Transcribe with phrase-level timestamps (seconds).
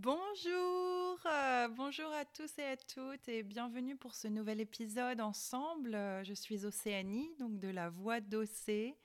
[0.00, 5.96] Bonjour, euh, bonjour à tous et à toutes et bienvenue pour ce nouvel épisode ensemble.
[5.96, 8.96] Euh, je suis Océanie, donc de la Voix d'Océ,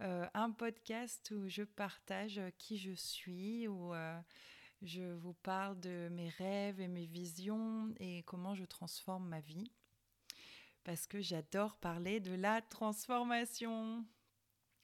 [0.00, 3.92] euh, un podcast où je partage qui je suis, où
[4.82, 9.70] je vous parle de mes rêves et mes visions et comment je transforme ma vie.
[10.82, 14.04] Parce que j'adore parler de la transformation,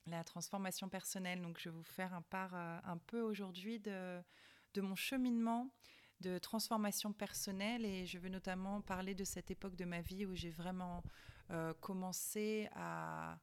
[0.06, 1.42] la transformation personnelle.
[1.42, 4.22] Donc je vais vous faire un part un peu aujourd'hui de
[4.74, 5.70] de mon cheminement
[6.20, 10.34] de transformation personnelle et je veux notamment parler de cette époque de ma vie où
[10.34, 11.04] j'ai vraiment
[11.50, 13.38] euh, commencé à,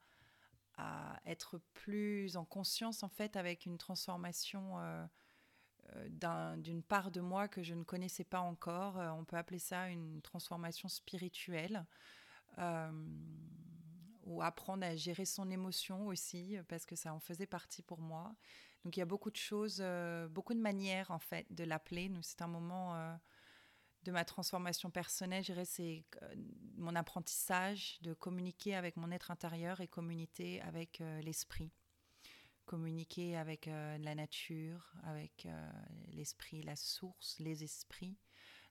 [0.78, 5.06] à, être plus en conscience en fait avec une transformation euh,
[5.96, 8.98] euh, d'une part de moi que je ne connaissais pas encore.
[8.98, 11.86] on peut appeler ça une transformation spirituelle
[14.24, 18.36] ou apprendre à gérer son émotion aussi, parce que ça en faisait partie pour moi.
[18.86, 22.12] Donc il y a beaucoup de choses, euh, beaucoup de manières en fait de l'appeler.
[22.22, 23.16] C'est un moment euh,
[24.04, 25.44] de ma transformation personnelle.
[25.44, 26.36] Je dirais c'est euh,
[26.78, 31.72] mon apprentissage de communiquer avec mon être intérieur et communiquer avec l'esprit.
[32.66, 35.48] Communiquer avec la nature, avec
[36.08, 38.18] l'esprit, la source, les esprits.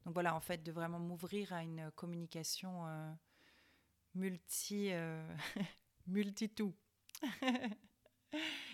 [0.04, 2.86] Donc voilà, en fait, de vraiment m'ouvrir à une communication
[4.16, 4.90] multi,
[6.08, 6.74] multi tout.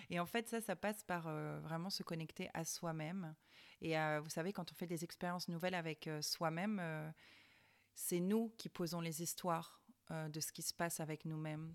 [0.09, 3.35] Et en fait, ça, ça passe par euh, vraiment se connecter à soi-même.
[3.81, 7.13] Et euh, vous savez, quand on fait des expériences nouvelles avec euh, soi-même,
[7.95, 11.73] c'est nous qui posons les histoires de ce qui se passe avec nous-mêmes.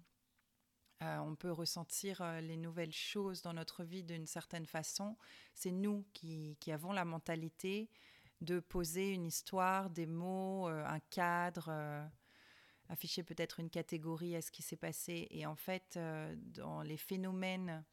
[1.01, 5.17] on peut ressentir les nouvelles choses dans notre vie d'une certaine façon.
[5.55, 7.89] C'est nous qui, qui, avons la mentalité
[8.43, 11.71] de poser une histoire, des mots, un cadre
[12.89, 15.27] afficher peut-être une catégorie à ce qui s'est passé.
[15.31, 15.99] Et en fait,
[16.55, 17.85] dans les phénomènes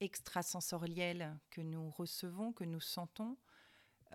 [0.00, 3.36] extrasensoriels que nous recevons, que nous sentons.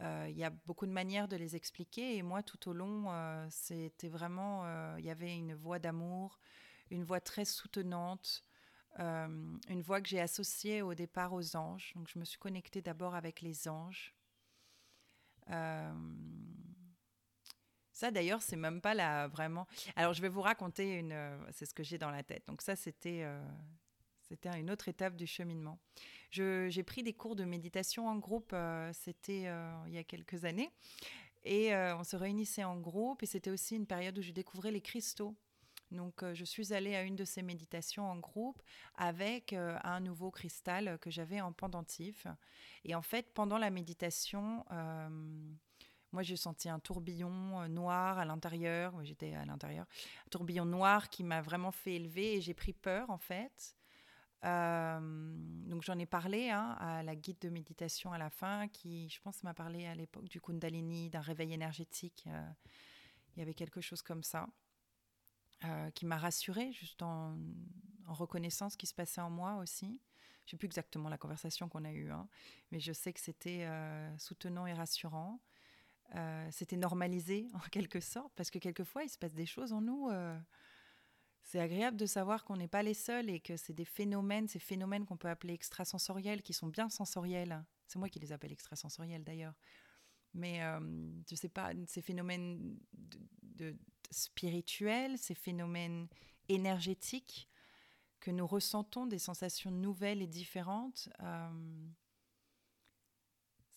[0.02, 3.06] Euh, il y a beaucoup de manières de les expliquer et moi tout au long
[3.08, 6.40] euh, c'était vraiment euh, il y avait une voix d'amour
[6.92, 8.44] une voix très soutenante
[8.98, 13.16] une voix que j'ai associée au départ aux anges donc je me suis connectée d'abord
[13.16, 14.14] avec les anges
[18.10, 21.14] d'ailleurs c'est même pas la vraiment alors je vais vous raconter une
[21.52, 23.24] c'est ce que j'ai dans la tête donc ça c'était
[24.32, 25.78] c'était une autre étape du cheminement.
[26.30, 30.46] J'ai pris des cours de méditation en groupe, euh, c'était euh, il y a quelques
[30.46, 30.72] années.
[31.44, 34.72] Et euh, on se réunissait en groupe et c'était aussi une période où je découvrais
[34.72, 35.36] les cristaux.
[35.92, 38.64] Donc je suis allée à une de ces méditations en groupe
[38.96, 42.28] avec un nouveau cristal que j'avais en pendentif.
[42.86, 44.64] Et en fait, pendant la méditation,
[46.12, 49.86] moi j'ai senti un tourbillon noir à l'intérieur, j'étais à l'intérieur,
[50.26, 53.76] un tourbillon noir qui m'a vraiment fait élever et j'ai pris peur en fait.
[54.44, 55.00] Euh,
[55.68, 59.20] donc j'en ai parlé hein, à la guide de méditation à la fin, qui je
[59.22, 62.24] pense m'a parlé à l'époque du Kundalini, d'un réveil énergétique.
[62.28, 62.50] Euh,
[63.36, 64.48] il y avait quelque chose comme ça.
[65.64, 67.38] Euh, qui m'a rassurée, juste en,
[68.08, 69.86] reconnaissant ce qui se passait en moi aussi.
[69.86, 72.28] Je ne sais plus exactement la conversation qu'on a eue, hein,
[72.72, 73.68] mais je sais que c'était
[74.18, 75.40] soutenant et rassurant.
[76.52, 80.10] C'était normalisé en quelque sorte, parce que quelquefois, il se passe des choses en nous
[81.44, 84.60] c'est agréable de savoir qu'on n'est pas les seuls et que c'est des phénomènes, ces
[84.60, 87.64] phénomènes qu'on peut appeler extrasensoriels, qui sont bien sensoriels.
[87.88, 89.54] C'est moi qui les appelle extrasensoriels d'ailleurs.
[90.34, 90.80] Mais euh,
[91.30, 92.80] je sais pas, ces phénomènes
[94.12, 96.08] spirituels, ces phénomènes
[96.48, 97.50] énergétiques
[98.22, 101.10] que nous ressentons, des sensations nouvelles et différentes.
[101.22, 101.50] Euh,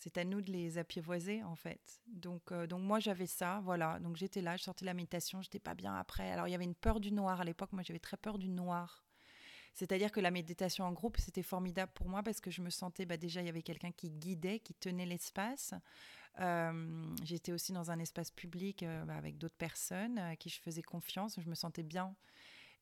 [0.04, 2.03] c'est à nous de les apprivoiser en fait.
[2.06, 3.98] Donc, euh, donc moi j'avais ça, voilà.
[4.00, 6.31] Donc j'étais là, je sortais de la méditation, j'étais pas bien après.
[6.31, 8.50] Alors il y avait une peur du noir à l'époque, moi j'avais très peur du
[8.50, 9.03] noir.
[9.72, 13.06] C'est-à-dire que la méditation en groupe, c'était formidable pour moi parce que je me sentais,
[13.06, 15.72] bah, déjà il y avait quelqu'un qui guidait, qui tenait l'espace.
[16.38, 20.60] Euh, j'étais aussi dans un espace public euh, bah, avec d'autres personnes à qui je
[20.60, 22.15] faisais confiance, je me sentais bien.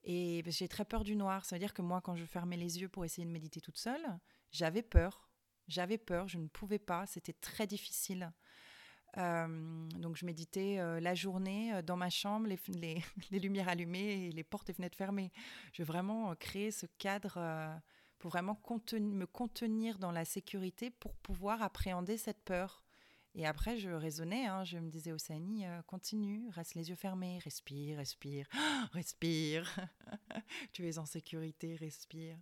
[0.03, 1.45] Et j'ai très peur du noir.
[1.45, 3.79] Ça veut dire que moi, quand je fermais les yeux pour essayer de méditer toute
[3.79, 4.05] seule,
[4.51, 5.32] j'avais peur.
[5.73, 8.31] J'avais peur, je ne pouvais pas, c'était très difficile.
[9.17, 14.33] Euh, donc je méditais euh, la journée euh, dans ma chambre, les, lumières allumées et
[14.33, 15.33] les portes et fenêtres fermées.
[15.73, 17.81] Je veux vraiment créer ce cadre
[18.19, 18.61] pour vraiment
[18.93, 22.83] me contenir dans la sécurité pour pouvoir appréhender cette peur.
[23.35, 27.97] Et après, je raisonnais, hein, je me disais, Océanie, continue, reste les yeux fermés, respire,
[27.97, 28.47] respire,
[28.93, 29.75] respire.
[30.75, 32.37] tu es en sécurité, respire.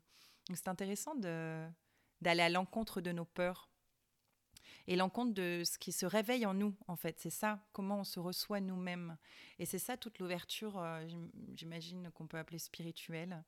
[0.49, 1.65] Donc c'est intéressant de,
[2.21, 3.71] d'aller à l'encontre de nos peurs
[4.87, 7.19] et l'encontre de ce qui se réveille en nous, en fait.
[7.21, 9.17] C'est ça, comment on se reçoit nous-mêmes.
[9.59, 11.07] Et c'est ça toute l'ouverture, euh,
[11.55, 13.45] j'imagine, qu'on peut appeler spirituelle.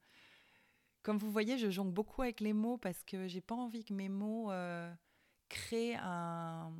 [1.02, 3.92] Comme vous voyez, je jongle beaucoup avec les mots parce que j'ai pas envie que
[3.92, 4.92] mes mots euh,
[5.48, 6.72] créent un,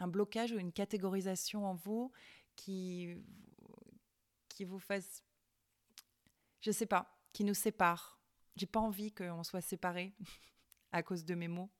[0.00, 2.12] blocage ou une catégorisation en vous
[2.54, 3.16] qui,
[4.48, 5.24] qui vous fasse,
[6.60, 8.20] je sais pas, qui nous sépare.
[8.54, 10.14] J'ai pas envie qu'on soit séparés
[10.92, 11.70] à cause de mes mots.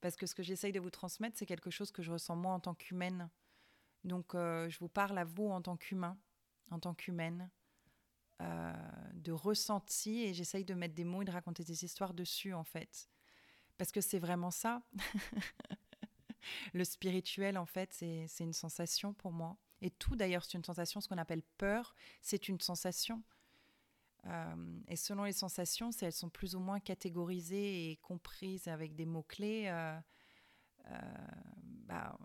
[0.00, 2.52] Parce que ce que j'essaye de vous transmettre, c'est quelque chose que je ressens moi
[2.52, 3.28] en tant qu'humaine.
[4.04, 6.16] Donc, euh, je vous parle à vous en tant qu'humain,
[6.70, 7.50] en tant qu'humaine,
[8.40, 8.72] euh,
[9.14, 12.64] de ressenti, et j'essaye de mettre des mots et de raconter des histoires dessus, en
[12.64, 13.08] fait.
[13.76, 14.82] Parce que c'est vraiment ça.
[16.72, 19.56] le spirituel, en fait, c'est une sensation pour moi.
[19.80, 21.00] Et tout, d'ailleurs, c'est une sensation.
[21.00, 23.22] Ce qu'on appelle peur, c'est une sensation.
[24.26, 28.94] Euh, et selon les sensations, si elles sont plus ou moins catégorisées et comprises avec
[28.94, 29.98] des mots-clés, euh,
[30.86, 30.98] euh,
[31.86, 32.18] bah,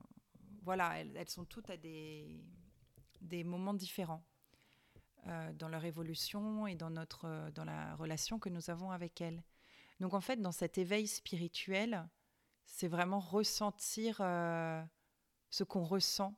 [0.64, 2.44] voilà, elles, sont toutes à des,
[3.22, 4.24] des moments différents
[5.54, 9.42] dans leur évolution et dans, notre, dans la relation que nous avons avec elles.
[10.02, 12.10] Donc en fait, dans cet éveil spirituel,
[12.66, 16.36] c'est vraiment ressentir ce qu'on ressent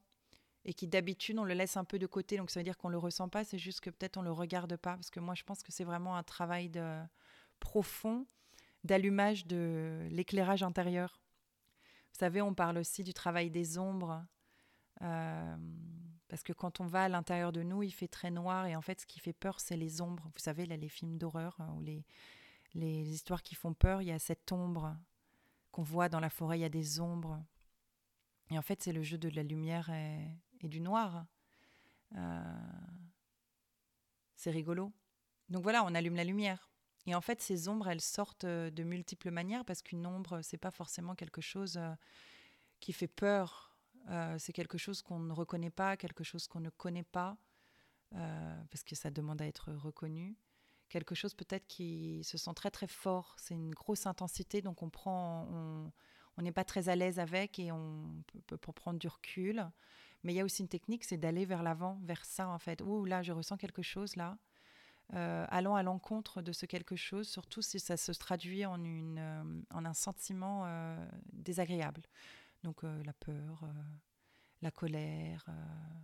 [0.65, 2.37] et qui d'habitude on le laisse un peu de côté.
[2.37, 4.75] Donc ça veut dire qu'on le ressent pas, c'est juste que peut-être on le regarde
[4.75, 7.01] pas parce que moi je pense que c'est vraiment un travail de
[7.59, 8.25] profond
[8.83, 11.19] d'allumage de l'éclairage intérieur.
[12.13, 14.25] Vous savez, on parle aussi du travail des ombres.
[15.01, 15.57] Euh,
[16.27, 18.81] parce que quand on va à l'intérieur de nous, il fait très noir et en
[18.81, 20.23] fait, ce qui fait peur, c'est les ombres.
[20.33, 22.05] Vous savez, là, les films d'horreur hein, ou les,
[22.73, 24.95] les histoires qui font peur, il y a cette ombre
[25.71, 27.43] qu'on voit dans la forêt, il y a des ombres.
[28.49, 29.89] Et en fait, c'est le jeu de la lumière
[30.61, 31.25] et du noir.
[32.15, 32.41] Euh,
[34.35, 34.91] c'est rigolo.
[35.49, 36.69] Donc voilà, on allume la lumière.
[37.07, 40.57] Et en fait, ces ombres, elles sortent euh, de multiples manières parce qu'une ombre, c'est
[40.57, 41.93] pas forcément quelque chose euh,
[42.79, 43.75] qui fait peur.
[44.37, 47.37] c'est quelque chose qu'on ne reconnaît pas, quelque chose qu'on ne connaît pas,
[48.11, 50.37] parce que ça demande à être reconnu.
[50.89, 53.35] Quelque chose peut-être qui se sent très très fort.
[53.39, 55.47] C'est une grosse intensité, donc on prend,
[56.37, 59.65] on n'est pas très à l'aise avec et on peut, peut prendre du recul.
[60.25, 62.81] Mais il y a aussi une technique, c'est d'aller vers l'avant, vers ça en fait.
[62.81, 64.39] Ouh là, je ressens quelque chose là.
[65.13, 69.61] Euh, allons à l'encontre de ce quelque chose, surtout si ça se traduit en, euh,
[69.69, 72.01] un sentiment euh, désagréable.
[72.63, 73.63] Donc la peur,
[74.63, 75.45] la colère,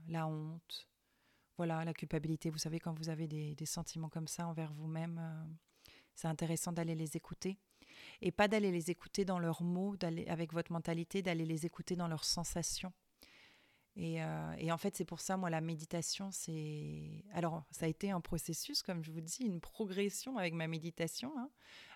[0.07, 0.87] la honte,
[1.57, 2.51] voilà, la culpabilité.
[2.51, 5.19] Vous savez, quand vous avez des, des sentiments comme ça envers vous-même,
[6.13, 7.57] c'est intéressant d'aller les écouter.
[8.21, 11.95] Et pas d'aller les écouter dans leurs mots, d'aller avec votre mentalité, d'aller les écouter
[11.95, 12.93] dans leurs sensations.
[13.97, 17.25] Euh, et, en fait, c'est pour ça, moi, la méditation, c'est...
[17.33, 21.33] Alors, ça a été un processus, comme je vous dis, une progression avec ma méditation.
[21.37, 21.49] Hein.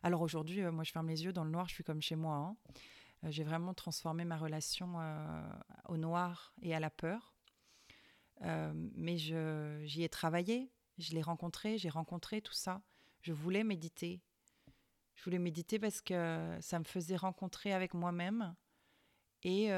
[0.04, 2.16] Alors aujourd'hui, euh, moi, je ferme les yeux dans le noir, je suis comme chez
[2.16, 2.36] moi.
[2.36, 2.58] Hein.
[3.24, 4.96] Euh, j'ai vraiment transformé ma relation
[5.88, 7.34] au noir et à la peur.
[8.42, 12.82] mais j'y ai travaillé, je l'ai rencontré, j'ai rencontré tout ça.
[13.22, 14.22] Je voulais méditer.
[15.16, 18.54] Je voulais méditer parce que ça me faisait rencontrer avec moi-même
[19.44, 19.70] et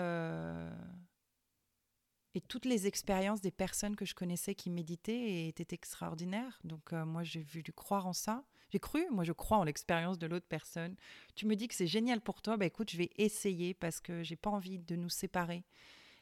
[2.38, 6.60] et toutes les expériences des personnes que je connaissais qui méditaient étaient extraordinaires.
[6.64, 8.44] Donc euh, moi, j'ai voulu croire en ça.
[8.70, 10.96] J'ai cru, moi je crois en l'expérience de l'autre personne.
[11.34, 14.22] Tu me dis que c'est génial pour toi, bah écoute, je vais essayer parce que
[14.22, 15.66] j'ai pas envie de nous séparer.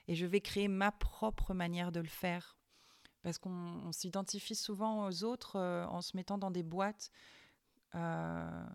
[0.07, 2.57] Et je vais créer ma propre manière de le faire.
[3.21, 7.11] Parce qu'on s'identifie souvent aux autres euh, en se mettant dans des boîtes.
[7.93, 8.65] Euh,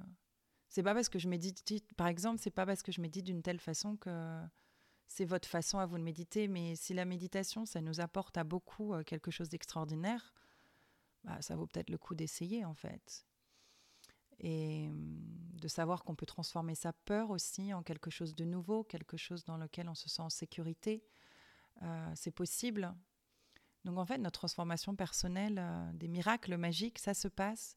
[0.68, 1.64] c'est pas parce que je médite,
[1.96, 4.42] par exemple, c'est pas parce que je médite d'une telle façon que
[5.10, 8.44] c'est votre façon à vous de méditer, mais si la méditation, ça nous apporte à
[8.44, 10.32] beaucoup euh, quelque chose d'extraordinaire,
[11.24, 13.26] bah, ça vaut peut-être le coup d'essayer en fait.
[14.38, 15.18] Et hum,
[15.60, 19.44] de savoir qu'on peut transformer sa peur aussi en quelque chose de nouveau, quelque chose
[19.44, 21.02] dans lequel on se sent en sécurité,
[21.82, 22.94] euh, c'est possible.
[23.84, 27.76] Donc en fait, notre transformation personnelle, euh, des miracles magiques, ça se passe.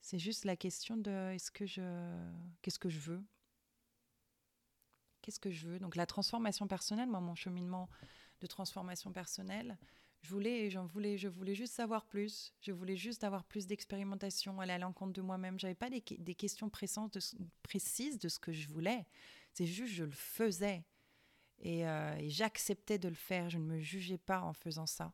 [0.00, 1.80] C'est juste la question de est-ce que je,
[2.60, 3.24] qu'est-ce que je veux?
[5.26, 5.78] Qu'est-ce que je veux?
[5.80, 7.88] Donc la transformation personnelle, moi, mon cheminement
[8.40, 9.76] de transformation personnelle,
[10.22, 12.54] je voulais, j'en voulais, je voulais juste savoir plus.
[12.60, 15.58] Je voulais juste avoir plus d'expérimentation, aller à l'encontre de moi-même.
[15.58, 19.04] J'avais pas des, questions précises de ce que je voulais.
[19.52, 20.84] C'est juste je le faisais
[21.64, 23.50] euh, et, j'acceptais de le faire.
[23.50, 25.12] Je ne me jugeais pas en faisant ça.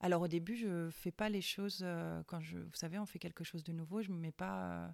[0.00, 3.18] Alors au début, je fais pas les choses euh, quand je, vous savez, on fait
[3.18, 4.02] quelque chose de nouveau.
[4.02, 4.88] Je me mets pas euh,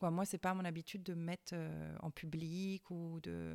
[0.00, 3.54] Quoi, moi, c'est pas mon habitude de me mettre euh, en public ou de,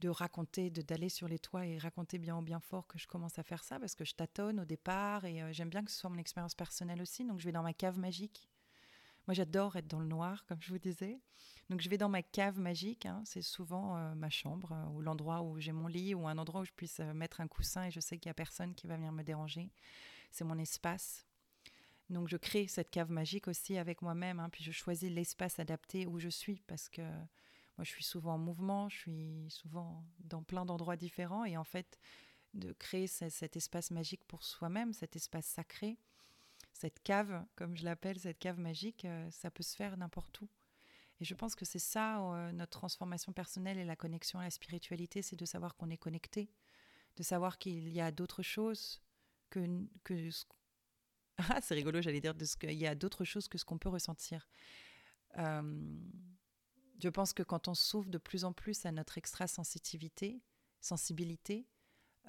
[0.00, 3.38] de raconter, d'aller sur les toits et raconter bien ou bien fort que je commence
[3.38, 5.98] à faire ça parce que je tâtonne au départ et euh, j'aime bien que ce
[5.98, 7.26] soit mon expérience personnelle aussi.
[7.26, 8.48] Donc, je vais dans ma cave magique.
[9.26, 11.20] Moi, j'adore être dans le noir, comme je vous disais.
[11.68, 13.04] Donc, je vais dans ma cave magique.
[13.04, 13.22] Hein.
[13.26, 16.64] c'est souvent euh, ma chambre ou l'endroit où j'ai mon lit ou un endroit où
[16.64, 19.12] je puisse mettre un coussin et je sais qu'il n'y a personne qui va venir
[19.12, 19.70] me déranger.
[20.30, 21.26] C'est mon espace.
[22.12, 26.06] Donc je crée cette cave magique aussi avec moi-même, hein, puis je choisis l'espace adapté
[26.06, 30.42] où je suis parce que moi je suis souvent en mouvement, je suis souvent dans
[30.42, 31.46] plein d'endroits différents.
[31.46, 31.98] Et en fait,
[32.52, 35.98] de créer cet espace magique pour soi-même, cet espace sacré,
[36.74, 40.48] cette cave, comme je l'appelle, cette cave magique, euh, ça peut se faire n'importe où.
[41.20, 44.50] Et je pense que c'est ça, euh, notre transformation personnelle et la connexion à la
[44.50, 46.50] spiritualité, c'est de savoir qu'on est connecté,
[47.16, 49.00] de savoir qu'il y a d'autres choses
[49.48, 49.66] que...
[50.04, 50.28] que
[51.38, 54.48] ah, c'est rigolo, j'allais dire, qu'il y a d'autres choses que ce qu'on peut ressentir.
[55.36, 60.40] Je pense que quand on s'ouvre de plus en plus à notre extra-sensitivité,
[60.80, 61.66] sensibilité,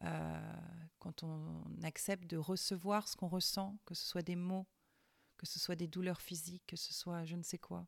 [0.02, 0.54] euh,
[0.98, 4.66] quand on accepte de recevoir ce qu'on ressent, que ce soit des mots,
[5.38, 7.88] que ce soit des douleurs physiques, que ce soit je ne sais quoi,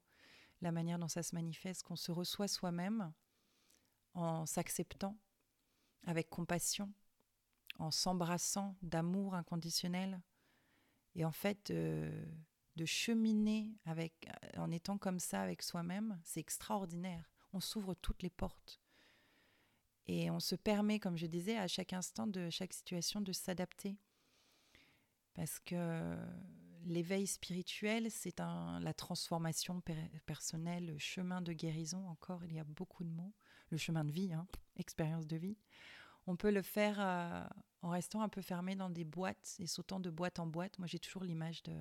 [0.62, 3.12] la manière dont ça se manifeste, qu'on se reçoit soi-même
[4.13, 5.17] en s'acceptant
[6.05, 6.93] avec compassion,
[7.79, 10.22] en s'embrassant d'amour inconditionnel,
[11.15, 17.31] et en fait de cheminer avec, en étant comme ça avec soi-même, c'est extraordinaire.
[17.53, 18.81] On s'ouvre toutes les portes.
[20.07, 23.98] Et on se permet, comme je disais, à chaque instant de chaque situation de s'adapter.
[25.34, 26.15] Parce que
[26.84, 29.81] l'éveil spirituel, c'est la transformation
[30.25, 33.34] personnelle, le chemin de guérison, encore, il y a beaucoup de mots,
[33.69, 35.57] le chemin de vie, hein, expérience de vie.
[36.27, 37.44] On peut le faire euh,
[37.82, 40.77] en restant un peu fermé dans des boîtes et sautant de boîte en boîte.
[40.79, 41.75] Moi, j'ai toujours l'image de,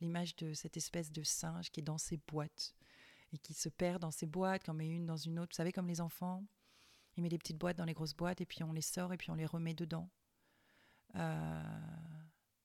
[0.00, 2.74] l'image de cette espèce de singe qui est dans ses boîtes
[3.32, 5.52] et qui se perd dans ses boîtes, qui en met une dans une autre.
[5.52, 6.44] Vous savez, comme les enfants,
[7.16, 9.16] il met des petites boîtes dans les grosses boîtes et puis on les sort et
[9.16, 10.10] puis on les remet dedans.
[11.14, 11.62] Euh,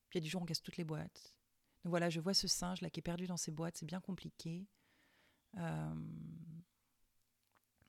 [0.09, 1.35] puis il y a du jour, on casse toutes les boîtes.
[1.83, 4.01] Donc voilà, je vois ce singe là qui est perdu dans ses boîtes, c'est bien
[4.01, 4.67] compliqué.
[5.57, 5.95] Euh,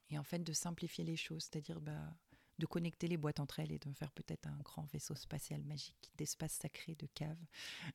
[0.09, 2.15] et en fait, de simplifier les choses, c'est-à-dire bah,
[2.59, 6.13] de connecter les boîtes entre elles et de faire peut-être un grand vaisseau spatial magique,
[6.17, 7.39] d'espace sacré, de cave.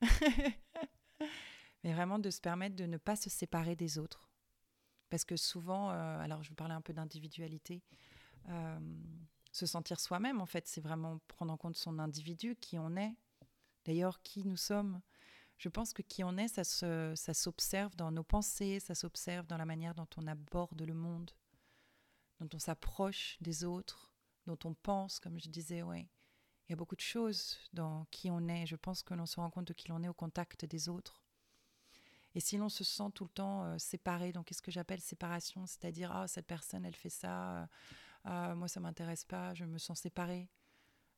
[1.84, 4.30] Mais vraiment de se permettre de ne pas se séparer des autres.
[5.10, 7.82] Parce que souvent, euh, alors je vais parler un peu d'individualité,
[8.50, 8.80] euh,
[9.52, 13.16] se sentir soi-même, en fait, c'est vraiment prendre en compte son individu, qui on est.
[13.86, 15.02] D'ailleurs, qui nous sommes.
[15.58, 16.64] Je pense que qui on est, ça,
[17.16, 21.32] ça s'observe dans nos pensées, ça s'observe dans la manière dont on aborde le monde,
[22.40, 24.12] dont on s'approche des autres,
[24.48, 26.10] dont on pense, comme je disais, ouais.
[26.68, 28.66] Il y a beaucoup de choses dans qui on est.
[28.66, 31.24] Je pense que l'on se rend compte de qui l'on est au contact des autres.
[32.36, 35.66] Et si l'on se sent tout le temps euh, séparé, donc qu'est-ce que j'appelle séparation?
[35.66, 37.66] C'est-à-dire, ah, cette personne, elle fait ça, euh,
[38.26, 40.50] ah, moi, ça m'intéresse pas, je me sens séparée.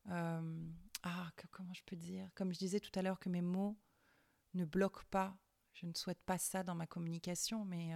[0.08, 0.70] Euh,
[1.02, 2.30] ah, comment je peux dire?
[2.34, 3.76] Comme je disais tout à l'heure, que mes mots
[4.54, 5.36] ne bloquent pas.
[5.74, 7.92] Je ne souhaite pas ça dans ma communication, mais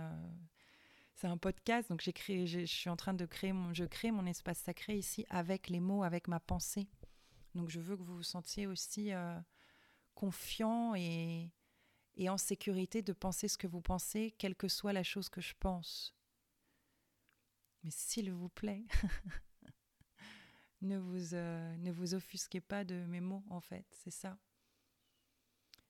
[1.14, 4.10] c'est un podcast, donc j'ai créé, je suis en train de créer mon, je crée
[4.10, 6.88] mon espace sacré ici avec les mots, avec ma pensée.
[7.54, 9.38] Donc je veux que vous vous sentiez aussi euh,
[10.14, 11.52] confiant et,
[12.16, 15.40] et en sécurité de penser ce que vous pensez, quelle que soit la chose que
[15.40, 16.16] je pense.
[17.84, 18.84] Mais s'il vous plaît,
[20.82, 24.36] ne, vous, euh, ne vous offusquez pas de mes mots, en fait, c'est ça.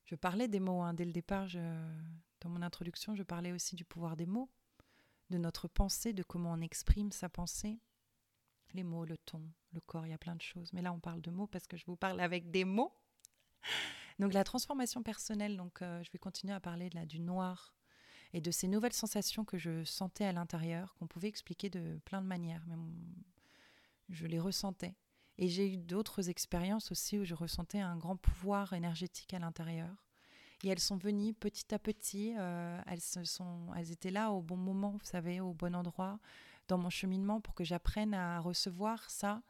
[0.03, 1.47] Je parlais des mots, hein, dès le départ,
[2.41, 4.51] dans mon introduction, je parlais aussi du pouvoir des mots,
[5.29, 7.79] de notre pensée, de comment on exprime sa pensée
[8.75, 9.41] les mots, le ton,
[9.71, 10.71] le corps, il y a plein de choses.
[10.73, 12.93] Mais là, on parle de mots parce que je vous parle avec des mots.
[14.19, 17.75] Donc la transformation personnelle, donc euh, je vais continuer à parler du noir
[18.31, 22.21] et de ces nouvelles sensations que je sentais à l'intérieur, qu'on pouvait expliquer de plein
[22.21, 22.77] de manières, mais
[24.07, 24.95] je les ressentais.
[25.37, 30.04] Et j'ai eu d'autres expériences aussi où je ressentais un grand pouvoir énergétique à l'intérieur.
[30.65, 34.41] Et elles sont venues petit à petit, euh, elles, se sont, elles étaient là au
[34.41, 36.19] bon moment, vous savez, au bon endroit
[36.67, 39.43] dans mon cheminement pour que j'apprenne à recevoir ça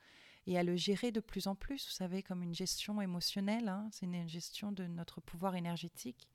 [0.46, 3.70] et à le gérer de plus en plus, vous savez, comme une gestion émotionnelle.
[3.70, 3.88] Hein.
[3.94, 6.28] c'est une gestion de notre pouvoir énergétique,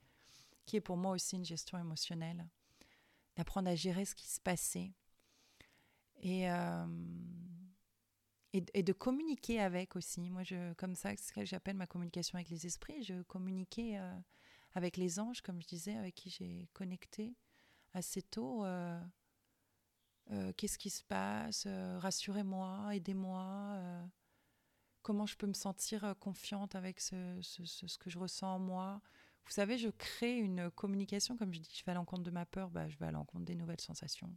[0.65, 2.49] qui est pour moi aussi une gestion émotionnelle.
[3.37, 4.93] D'apprendre à gérer ce qui se passait.
[6.23, 6.87] Et, euh,
[8.55, 10.31] et, de communiquer avec aussi.
[10.31, 13.03] Moi, je, comme ça, c'est ce que j'appelle ma communication avec les esprits.
[13.03, 14.13] Je communiquais euh,
[14.75, 17.37] avec les anges, comme je disais, avec qui j'ai connecté
[17.93, 18.65] assez tôt.
[18.65, 19.00] Euh,
[20.31, 23.81] euh, qu'est-ce qui se passe, euh, rassurez-moi, aidez-moi,
[25.03, 29.00] comment je peux me sentir confiante avec ce, ce, que je ressens en moi.
[29.47, 32.47] Vous savez, je crée une communication, comme je dis, je vais à l'encontre de ma
[32.47, 34.33] peur, bah, je vais à l'encontre des nouvelles sensations.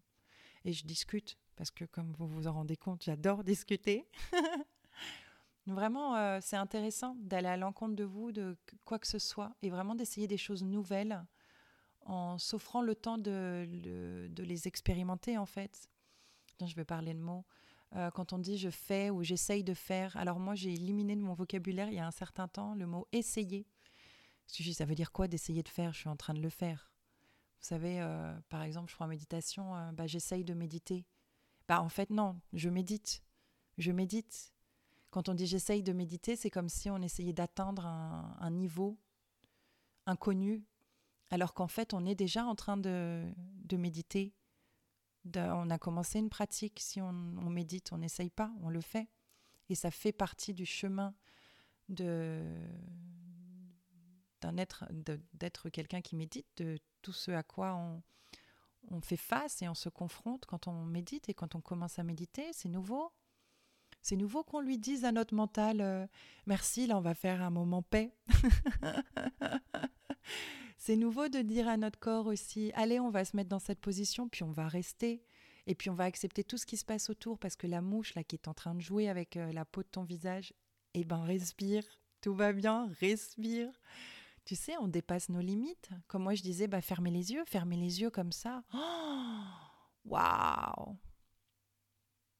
[0.66, 4.08] Et je discute, parce que comme vous vous en rendez compte, j'adore discuter.
[5.68, 9.96] Vraiment, c'est intéressant d'aller à l'encontre de vous, de quoi que ce soit, et vraiment
[9.96, 11.24] d'essayer des choses nouvelles
[12.06, 13.68] en s'offrant le temps de,
[14.30, 15.90] de, les expérimenter en fait.
[16.66, 17.46] je vais parler de mots.
[17.96, 21.22] Euh, quand on dit je fais ou j'essaye de faire, alors moi j'ai éliminé de
[21.22, 23.68] mon vocabulaire il y a un certain temps le mot essayer.
[24.48, 25.94] ça veut dire quoi d'essayer de faire?
[25.94, 26.92] Je suis en train de le faire.
[27.62, 31.06] Vous savez, euh, par exemple, je prends méditation, euh, bah, j'essaye de méditer.
[31.70, 33.24] Bah, en fait, non, je médite.
[33.78, 34.53] Je médite.
[35.14, 38.98] Quand on dit j'essaye de méditer, c'est comme si on essayait d'atteindre un, niveau
[40.08, 40.66] inconnu,
[41.30, 43.32] alors qu'en fait, on est déjà en train de,
[43.74, 44.34] méditer.
[45.36, 46.80] on a commencé une pratique.
[46.80, 49.08] Si on, médite, on n'essaye pas, on le fait.
[49.70, 51.14] Et ça fait partie du chemin
[51.90, 52.58] d'un
[54.58, 54.86] être
[55.36, 58.02] d'être quelqu'un qui médite, de tout ce à quoi
[58.90, 62.04] on fait face et on se confronte quand on médite et quand on commence à
[62.04, 63.12] méditer, c'est nouveau.
[64.04, 66.06] C'est nouveau qu'on lui dise à notre mental euh,
[66.46, 68.14] merci, là on va faire un moment paix.
[70.78, 73.80] c'est nouveau de dire à notre corps aussi allez, on va se mettre dans cette
[73.80, 75.24] position, puis on va rester.
[75.68, 78.14] Et puis on va accepter tout ce qui se passe autour parce que la mouche
[78.16, 80.54] là qui est en train de jouer avec euh, la peau de ton visage,
[80.94, 81.86] eh ben respire,
[82.20, 83.72] tout va bien, respire.
[84.44, 85.90] Tu sais, on dépasse nos limites.
[86.10, 88.66] Comme moi je disais, bah fermez les yeux, fermez les yeux comme ça.
[90.06, 90.98] Waouh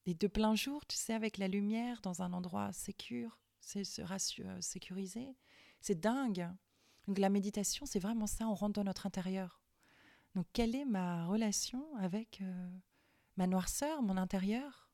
[0.06, 4.60] Et de plein jour, tu sais, avec la lumière dans un endroit sécure, c'est euh,
[4.60, 5.36] sécurisé.
[5.80, 6.48] C'est dingue.
[7.06, 9.62] Donc la méditation, c'est vraiment ça, on rentre dans notre intérieur.
[10.34, 12.70] Donc quelle est ma relation avec euh,
[13.36, 14.90] ma noirceur, mon intérieur?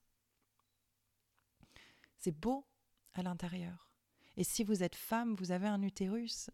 [2.19, 2.67] C'est beau
[3.15, 3.91] à l'intérieur.
[4.37, 6.51] Et si vous êtes femme, vous avez un utérus.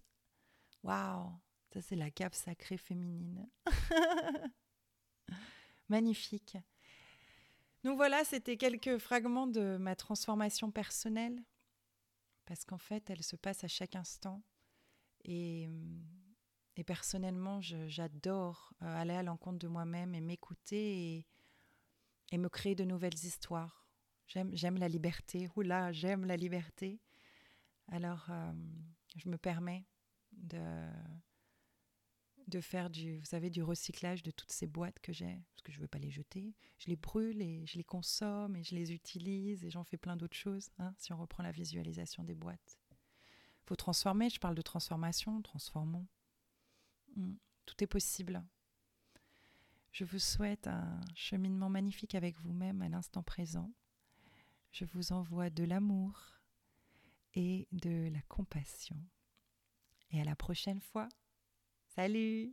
[0.83, 1.31] Waouh,
[1.73, 3.49] ça c'est la cape sacrée féminine.
[5.89, 6.57] Magnifique.
[7.87, 11.41] Donc voilà, c'était quelques fragments de ma transformation personnelle,
[12.45, 14.43] parce qu'en fait, elle se passe à chaque instant.
[15.25, 15.69] Et,
[16.85, 21.27] personnellement, j'adore euh, aller à l'encontre de moi-même et m'écouter et,
[22.33, 23.89] et me créer de nouvelles histoires.
[24.27, 25.49] J'aime la liberté.
[25.55, 27.01] Oula, j'aime la liberté.
[27.93, 28.53] Alors, euh,
[29.15, 29.87] je me permets
[30.33, 30.59] de,
[32.47, 35.73] de faire du, vous savez, du recyclage de toutes ces boîtes que j'ai, parce que
[35.73, 36.55] je ne veux pas les jeter.
[36.79, 40.17] Je les brûle et je les consomme et je les utilise et j'en fais plein
[40.17, 42.79] d'autres choses, hein, si on reprend la visualisation des boîtes.
[43.65, 46.07] Faut transformer, je parle de transformation, transformons.
[47.17, 48.45] Hmm, tout est possible.
[49.91, 53.73] Je vous souhaite un cheminement magnifique avec vous-même à l'instant présent.
[54.71, 56.21] Je vous envoie de l'amour
[57.35, 58.97] et de la compassion.
[60.11, 61.09] Et à la prochaine fois.
[61.97, 62.53] Salut